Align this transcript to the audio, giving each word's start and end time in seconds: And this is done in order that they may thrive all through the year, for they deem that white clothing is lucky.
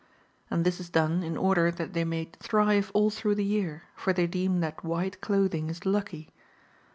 And 0.49 0.65
this 0.65 0.79
is 0.79 0.89
done 0.89 1.21
in 1.21 1.37
order 1.37 1.69
that 1.69 1.93
they 1.93 2.03
may 2.03 2.25
thrive 2.39 2.89
all 2.95 3.11
through 3.11 3.35
the 3.35 3.45
year, 3.45 3.83
for 3.95 4.13
they 4.13 4.25
deem 4.25 4.59
that 4.61 4.83
white 4.83 5.21
clothing 5.21 5.69
is 5.69 5.85
lucky. 5.85 6.31